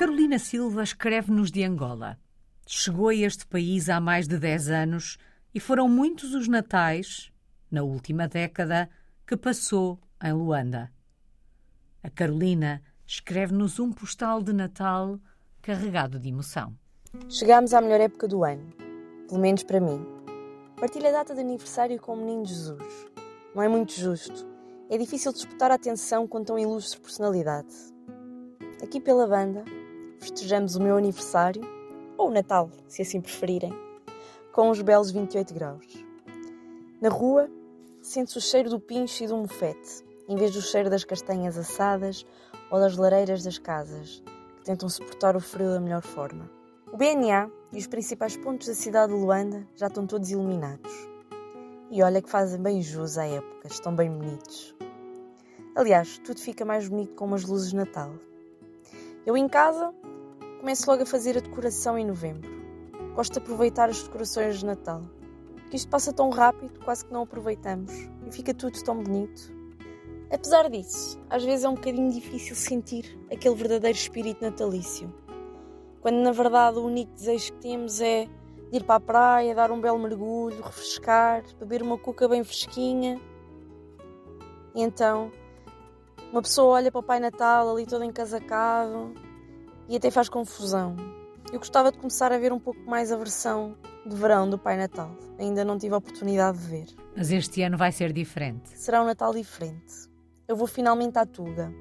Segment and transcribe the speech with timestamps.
[0.00, 2.18] Carolina Silva escreve-nos de Angola.
[2.66, 5.18] Chegou a este país há mais de 10 anos
[5.54, 7.30] e foram muitos os natais,
[7.70, 8.88] na última década,
[9.26, 10.90] que passou em Luanda.
[12.02, 15.20] A Carolina escreve-nos um postal de Natal
[15.60, 16.74] carregado de emoção.
[17.28, 18.72] Chegámos à melhor época do ano,
[19.28, 20.00] pelo menos para mim.
[20.76, 23.06] Partilho a data de aniversário com o menino Jesus.
[23.54, 24.48] Não é muito justo.
[24.88, 27.74] É difícil disputar a atenção com tão ilustre personalidade.
[28.82, 29.62] Aqui pela banda,
[30.20, 31.62] festejamos o meu aniversário,
[32.16, 33.72] ou o Natal, se assim preferirem,
[34.52, 36.04] com os belos 28 graus.
[37.00, 37.48] Na rua,
[38.02, 42.24] sente-se o cheiro do pincho e do mofete, em vez do cheiro das castanhas assadas
[42.70, 44.22] ou das lareiras das casas,
[44.58, 46.50] que tentam suportar o frio da melhor forma.
[46.92, 50.92] O BNA e os principais pontos da cidade de Luanda já estão todos iluminados.
[51.90, 54.76] E olha que fazem bem jus à época, estão bem bonitos.
[55.74, 58.12] Aliás, tudo fica mais bonito com umas luzes de Natal.
[59.24, 59.94] Eu em casa
[60.60, 62.50] começo logo a fazer a decoração em novembro.
[63.14, 65.00] Gosto de aproveitar as decorações de Natal.
[65.54, 67.90] Porque isto passa tão rápido, quase que não aproveitamos.
[68.26, 69.50] E fica tudo tão bonito.
[70.30, 75.10] Apesar disso, às vezes é um bocadinho difícil sentir aquele verdadeiro espírito natalício.
[76.02, 78.28] Quando na verdade o único desejo que temos é
[78.70, 83.18] ir para a praia, dar um belo mergulho, refrescar, beber uma cuca bem fresquinha.
[84.74, 85.32] E então,
[86.30, 89.29] uma pessoa olha para o Pai Natal ali todo encasacado
[89.90, 90.94] e até faz confusão.
[91.52, 94.76] Eu gostava de começar a ver um pouco mais a versão de verão do Pai
[94.76, 95.10] Natal.
[95.36, 96.86] Ainda não tive a oportunidade de ver.
[97.16, 98.70] Mas este ano vai ser diferente.
[98.76, 100.08] Será um Natal diferente.
[100.46, 101.74] Eu vou finalmente à Tuga,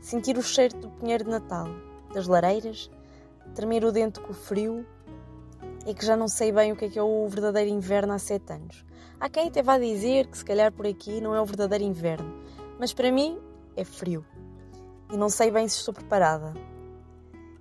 [0.00, 1.66] sentir o cheiro do pinheiro de Natal,
[2.14, 2.88] das lareiras,
[3.52, 4.86] tremer o dente com o frio
[5.84, 8.18] e que já não sei bem o que é que é o verdadeiro inverno há
[8.20, 8.84] sete anos.
[9.18, 12.32] Há quem até vá dizer que se calhar por aqui não é o verdadeiro inverno,
[12.78, 13.40] mas para mim
[13.76, 14.24] é frio.
[15.12, 16.54] E não sei bem se estou preparada.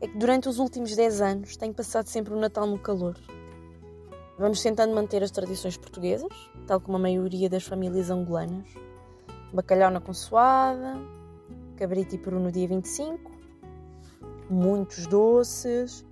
[0.02, 3.18] É que durante os últimos dez anos tenho passado sempre o Natal no calor.
[4.38, 6.32] Vamos tentando manter as tradições portuguesas,
[6.66, 8.66] tal como a maioria das famílias angolanas.
[9.54, 10.96] Bacalhau na consoada,
[11.76, 13.30] cabrito e peru no dia 25,
[14.50, 16.06] muitos doces,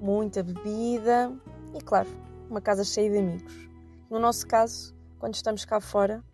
[0.00, 1.30] muita bebida
[1.74, 2.08] e, claro,
[2.48, 3.68] uma casa cheia de amigos.
[4.08, 6.24] No nosso caso, quando estamos cá fora,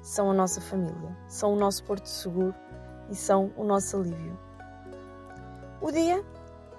[0.00, 2.54] são a nossa família, são o nosso porto seguro
[3.10, 4.38] e são o nosso alívio.
[5.80, 6.24] O dia,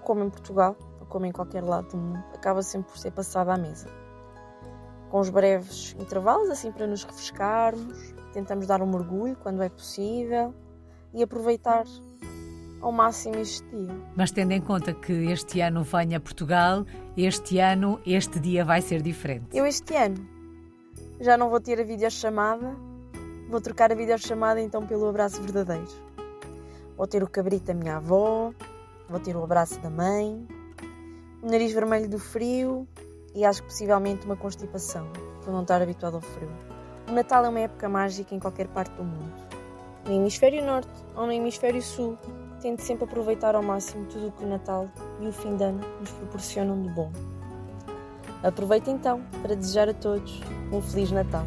[0.08, 3.50] como em Portugal, ou como em qualquer lado do mundo, acaba sempre por ser passado
[3.50, 3.90] à mesa.
[5.10, 10.54] Com os breves intervalos, assim para nos refrescarmos, tentamos dar um mergulho quando é possível
[11.14, 11.84] e aproveitar
[12.80, 13.94] ao máximo este dia.
[14.16, 16.86] Mas tendo em conta que este ano venha a Portugal,
[17.18, 19.58] este ano, este dia vai ser diferente.
[19.58, 20.26] Eu este ano
[21.20, 22.78] já não vou ter a videochamada,
[23.50, 25.92] vou trocar a videochamada então pelo abraço verdadeiro.
[26.96, 28.54] Vou ter o cabrito da minha avó,
[29.10, 30.48] vou ter o abraço da mãe,
[31.42, 32.88] o nariz vermelho do frio
[33.34, 35.08] e acho que possivelmente uma constipação,
[35.44, 36.50] por não estar habituado ao frio.
[37.08, 39.34] O Natal é uma época mágica em qualquer parte do mundo.
[40.06, 42.18] No hemisfério norte ou no hemisfério sul,
[42.62, 45.82] tento sempre aproveitar ao máximo tudo o que o Natal e o fim de ano
[46.00, 47.12] nos proporcionam de bom.
[48.44, 50.42] Aproveito então para desejar a todos
[50.72, 51.46] um Feliz Natal.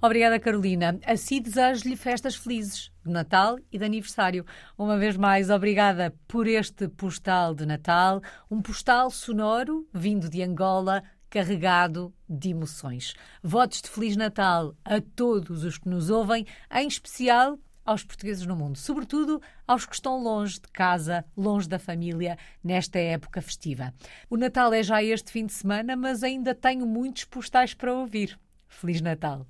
[0.00, 0.96] Obrigada, Carolina.
[1.04, 4.46] Assim desejo-lhe festas felizes de Natal e de aniversário.
[4.78, 11.02] Uma vez mais, obrigada por este postal de Natal, um postal sonoro vindo de Angola,
[11.28, 13.14] carregado de emoções.
[13.42, 18.54] Votos de Feliz Natal a todos os que nos ouvem, em especial aos portugueses no
[18.54, 23.92] mundo, sobretudo aos que estão longe de casa, longe da família, nesta época festiva.
[24.30, 28.38] O Natal é já este fim de semana, mas ainda tenho muitos postais para ouvir.
[28.68, 29.44] Feliz Natal!